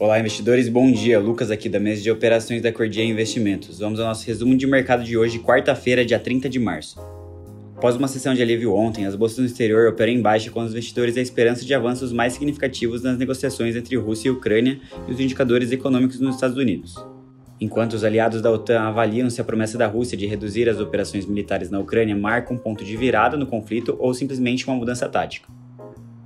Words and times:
Olá, 0.00 0.18
investidores, 0.18 0.66
bom 0.66 0.90
dia. 0.90 1.20
Lucas 1.20 1.50
aqui 1.50 1.68
da 1.68 1.78
mesa 1.78 2.00
de 2.00 2.10
operações 2.10 2.62
da 2.62 2.72
Cordia 2.72 3.04
Investimentos. 3.04 3.80
Vamos 3.80 4.00
ao 4.00 4.06
nosso 4.06 4.26
resumo 4.26 4.56
de 4.56 4.66
mercado 4.66 5.04
de 5.04 5.14
hoje, 5.14 5.38
quarta-feira, 5.38 6.06
dia 6.06 6.18
30 6.18 6.48
de 6.48 6.58
março. 6.58 6.98
Após 7.76 7.96
uma 7.96 8.08
sessão 8.08 8.32
de 8.32 8.40
alívio 8.40 8.74
ontem, 8.74 9.04
as 9.04 9.14
bolsas 9.14 9.36
no 9.40 9.44
exterior 9.44 9.86
operam 9.86 10.10
em 10.10 10.22
baixa 10.22 10.50
com 10.50 10.60
os 10.60 10.70
investidores 10.70 11.18
a 11.18 11.20
esperança 11.20 11.66
de 11.66 11.74
avanços 11.74 12.14
mais 12.14 12.32
significativos 12.32 13.02
nas 13.02 13.18
negociações 13.18 13.76
entre 13.76 13.94
Rússia 13.96 14.28
e 14.28 14.32
Ucrânia 14.32 14.80
e 15.06 15.12
os 15.12 15.20
indicadores 15.20 15.70
econômicos 15.70 16.18
nos 16.18 16.36
Estados 16.36 16.56
Unidos. 16.56 16.94
Enquanto 17.60 17.92
os 17.92 18.02
aliados 18.02 18.40
da 18.40 18.50
OTAN 18.50 18.80
avaliam 18.80 19.28
se 19.28 19.42
a 19.42 19.44
promessa 19.44 19.76
da 19.76 19.86
Rússia 19.86 20.16
de 20.16 20.24
reduzir 20.24 20.66
as 20.66 20.80
operações 20.80 21.26
militares 21.26 21.68
na 21.68 21.78
Ucrânia 21.78 22.16
marca 22.16 22.54
um 22.54 22.58
ponto 22.58 22.86
de 22.86 22.96
virada 22.96 23.36
no 23.36 23.46
conflito 23.46 23.94
ou 23.98 24.14
simplesmente 24.14 24.66
uma 24.66 24.76
mudança 24.76 25.06
tática. 25.10 25.59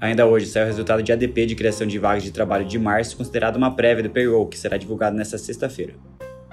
Ainda 0.04 0.26
hoje 0.26 0.44
saiu 0.44 0.64
o 0.64 0.66
resultado 0.66 1.02
de 1.02 1.10
ADP 1.10 1.46
de 1.46 1.54
criação 1.54 1.86
de 1.86 1.98
vagas 1.98 2.22
de 2.22 2.30
trabalho 2.30 2.66
de 2.66 2.78
março, 2.78 3.16
considerado 3.16 3.56
uma 3.56 3.74
prévia 3.74 4.02
do 4.02 4.10
payroll, 4.10 4.46
que 4.46 4.58
será 4.58 4.76
divulgado 4.76 5.16
nesta 5.16 5.38
sexta-feira. 5.38 5.94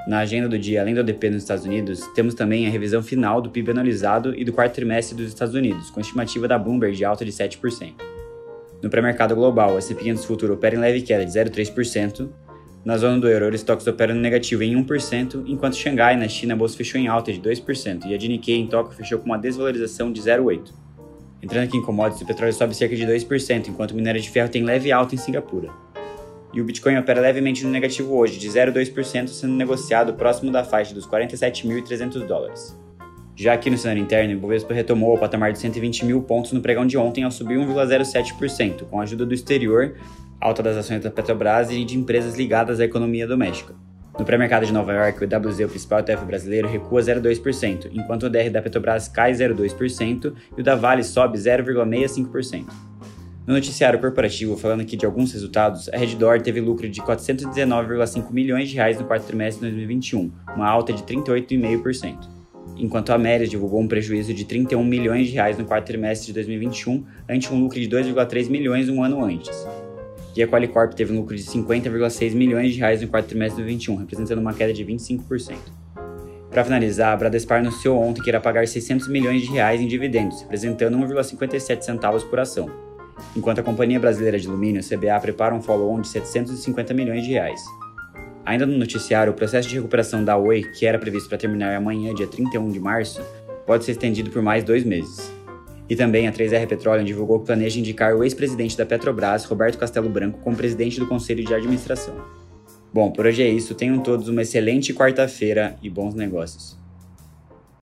Na 0.07 0.19
agenda 0.19 0.47
do 0.47 0.57
dia, 0.57 0.79
além 0.79 0.93
do 0.93 1.01
ADP 1.01 1.31
nos 1.31 1.41
Estados 1.43 1.65
Unidos, 1.65 1.99
temos 2.15 2.33
também 2.33 2.65
a 2.65 2.69
revisão 2.69 3.03
final 3.03 3.41
do 3.41 3.49
PIB 3.49 3.71
anualizado 3.71 4.33
e 4.39 4.45
do 4.45 4.53
quarto 4.53 4.75
trimestre 4.75 5.17
dos 5.17 5.27
Estados 5.27 5.53
Unidos, 5.53 5.89
com 5.89 5.99
estimativa 5.99 6.47
da 6.47 6.57
Bloomberg 6.57 6.95
de 6.95 7.03
alta 7.03 7.25
de 7.25 7.31
7%. 7.33 7.91
No 8.81 8.89
pré-mercado 8.89 9.35
global, 9.35 9.73
o 9.73 9.77
S&P 9.77 10.01
500 10.01 10.23
futuro 10.23 10.53
opera 10.53 10.73
em 10.73 10.79
leve 10.79 11.01
queda 11.01 11.25
de 11.25 11.31
0,3%. 11.33 12.29
Na 12.85 12.97
zona 12.97 13.19
do 13.19 13.27
euro, 13.27 13.49
os 13.49 13.55
estoques 13.55 13.85
operam 13.85 14.15
no 14.15 14.21
negativo 14.21 14.63
em 14.63 14.81
1%, 14.81 15.43
enquanto 15.45 15.75
Xangai, 15.75 16.15
na 16.15 16.29
China, 16.29 16.53
a 16.53 16.57
bolsa 16.57 16.77
fechou 16.77 17.01
em 17.01 17.09
alta 17.09 17.33
de 17.33 17.41
2% 17.41 18.05
e 18.05 18.13
a 18.13 18.17
de 18.17 18.29
Nikkei, 18.29 18.55
em 18.55 18.67
Tóquio, 18.67 18.95
fechou 18.95 19.19
com 19.19 19.25
uma 19.25 19.37
desvalorização 19.37 20.09
de 20.09 20.21
0,8%. 20.21 20.80
Entrando 21.41 21.63
aqui 21.63 21.77
em 21.77 21.81
commodities, 21.81 22.21
o 22.21 22.25
petróleo 22.25 22.53
sobe 22.53 22.75
cerca 22.75 22.95
de 22.95 23.05
2%, 23.05 23.67
enquanto 23.67 23.95
minério 23.95 24.21
de 24.21 24.29
ferro 24.29 24.47
tem 24.47 24.63
leve 24.63 24.91
alta 24.91 25.15
em 25.15 25.17
Singapura. 25.17 25.69
E 26.53 26.61
o 26.61 26.63
Bitcoin 26.63 26.97
opera 26.97 27.19
levemente 27.19 27.63
no 27.65 27.71
negativo 27.71 28.15
hoje, 28.15 28.37
de 28.37 28.47
0,2%, 28.47 29.27
sendo 29.29 29.53
negociado 29.53 30.13
próximo 30.13 30.51
da 30.51 30.63
faixa 30.63 30.93
dos 30.93 31.07
47.300 31.07 32.27
dólares. 32.27 32.77
Já 33.35 33.53
aqui 33.53 33.69
no 33.71 33.77
cenário 33.77 34.03
interno, 34.03 34.33
o 34.33 34.37
Ibovespa 34.37 34.73
retomou 34.73 35.15
o 35.15 35.17
patamar 35.17 35.51
de 35.51 35.57
120 35.57 36.05
mil 36.05 36.21
pontos 36.21 36.51
no 36.51 36.61
pregão 36.61 36.85
de 36.85 36.97
ontem 36.97 37.23
ao 37.23 37.31
subir 37.31 37.57
1,07%, 37.57 38.83
com 38.83 38.99
a 38.99 39.03
ajuda 39.03 39.25
do 39.25 39.33
exterior, 39.33 39.95
alta 40.39 40.61
das 40.61 40.77
ações 40.77 41.01
da 41.01 41.09
Petrobras 41.09 41.71
e 41.71 41.83
de 41.83 41.97
empresas 41.97 42.35
ligadas 42.35 42.79
à 42.79 42.85
economia 42.85 43.25
doméstica. 43.25 43.73
No 44.21 44.25
pré-mercado 44.25 44.67
de 44.67 44.71
Nova 44.71 44.93
York, 44.93 45.23
o 45.23 45.25
WZ, 45.25 45.61
o 45.61 45.67
principal 45.67 46.01
ETF 46.01 46.25
brasileiro, 46.25 46.67
recua 46.67 47.01
0,2%, 47.01 47.89
enquanto 47.91 48.27
o 48.27 48.29
DR 48.29 48.51
da 48.51 48.61
Petrobras 48.61 49.07
cai 49.07 49.31
0,2% 49.31 50.31
e 50.55 50.61
o 50.61 50.63
da 50.63 50.75
Vale 50.75 51.03
sobe 51.03 51.39
0,65%. 51.39 52.67
No 53.47 53.55
noticiário 53.55 53.97
corporativo, 53.97 54.55
falando 54.55 54.81
aqui 54.81 54.95
de 54.95 55.07
alguns 55.07 55.33
resultados, 55.33 55.89
a 55.89 55.97
Reddor 55.97 56.39
teve 56.39 56.61
lucro 56.61 56.87
de 56.87 57.01
419,5 57.01 58.31
milhões 58.31 58.69
de 58.69 58.75
reais 58.75 58.99
no 58.99 59.05
quarto 59.05 59.25
trimestre 59.25 59.67
de 59.67 59.73
2021, 59.73 60.31
uma 60.55 60.69
alta 60.69 60.93
de 60.93 61.01
38,5%. 61.01 62.29
Enquanto 62.77 63.09
a 63.09 63.15
Amélia 63.15 63.47
divulgou 63.47 63.81
um 63.81 63.87
prejuízo 63.87 64.35
de 64.35 64.45
31 64.45 64.83
milhões 64.83 65.29
de 65.29 65.33
reais 65.33 65.57
no 65.57 65.65
quarto 65.65 65.87
trimestre 65.87 66.27
de 66.27 66.33
2021, 66.33 67.03
ante 67.27 67.51
um 67.51 67.59
lucro 67.59 67.79
de 67.79 67.89
2,3 67.89 68.51
milhões 68.51 68.87
um 68.87 69.03
ano 69.03 69.25
antes 69.25 69.65
e 70.35 70.41
a 70.41 70.47
Qualicorp 70.47 70.93
teve 70.93 71.13
um 71.13 71.17
lucro 71.17 71.35
de 71.35 71.43
50,6 71.43 72.33
milhões 72.33 72.73
de 72.73 72.79
reais 72.79 73.01
no 73.01 73.07
quarto 73.07 73.27
trimestre 73.27 73.57
de 73.57 73.63
2021, 73.63 73.95
representando 73.97 74.39
uma 74.39 74.53
queda 74.53 74.73
de 74.73 74.85
25%. 74.85 75.55
Para 76.49 76.65
finalizar, 76.65 77.13
a 77.13 77.15
Bradespar 77.15 77.59
anunciou 77.59 77.97
ontem 77.97 78.21
que 78.21 78.29
irá 78.29 78.39
pagar 78.39 78.67
600 78.67 79.07
milhões 79.07 79.41
de 79.41 79.51
reais 79.51 79.79
em 79.79 79.87
dividendos, 79.87 80.41
representando 80.41 80.97
1,57 80.97 81.81
centavos 81.81 82.23
por 82.23 82.39
ação. 82.39 82.69
Enquanto 83.35 83.59
a 83.59 83.63
Companhia 83.63 83.99
Brasileira 83.99 84.37
de 84.37 84.47
Alumínio, 84.47 84.81
CBA, 84.83 85.17
prepara 85.21 85.55
um 85.55 85.61
follow-on 85.61 86.01
de 86.01 86.09
750 86.09 86.93
milhões 86.93 87.23
de 87.23 87.31
reais. 87.31 87.61
Ainda 88.45 88.65
no 88.65 88.77
noticiário, 88.77 89.31
o 89.31 89.35
processo 89.35 89.69
de 89.69 89.75
recuperação 89.75 90.25
da 90.25 90.35
Oi, 90.35 90.63
que 90.63 90.85
era 90.85 90.99
previsto 90.99 91.29
para 91.29 91.37
terminar 91.37 91.73
amanhã, 91.75 92.13
dia 92.13 92.27
31 92.27 92.69
de 92.69 92.79
março, 92.79 93.21
pode 93.65 93.85
ser 93.85 93.91
estendido 93.91 94.29
por 94.29 94.41
mais 94.41 94.63
dois 94.63 94.83
meses. 94.83 95.31
E 95.91 95.95
também 95.97 96.25
a 96.25 96.31
3R 96.31 96.67
Petroleum 96.67 97.03
divulgou 97.03 97.41
que 97.41 97.47
planeja 97.47 97.77
indicar 97.77 98.15
o 98.15 98.23
ex-presidente 98.23 98.77
da 98.77 98.85
Petrobras, 98.85 99.43
Roberto 99.43 99.77
Castelo 99.77 100.07
Branco, 100.07 100.39
como 100.39 100.55
presidente 100.55 100.97
do 100.97 101.05
Conselho 101.05 101.43
de 101.43 101.53
Administração. 101.53 102.15
Bom, 102.93 103.11
por 103.11 103.25
hoje 103.25 103.43
é 103.43 103.49
isso. 103.49 103.75
Tenham 103.75 103.99
todos 103.99 104.29
uma 104.29 104.41
excelente 104.41 104.93
quarta-feira 104.93 105.75
e 105.83 105.89
bons 105.89 106.15
negócios. 106.15 106.80